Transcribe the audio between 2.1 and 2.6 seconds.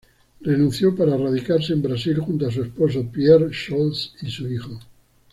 junto a